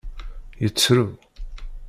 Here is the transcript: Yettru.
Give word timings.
Yettru. 0.63 1.05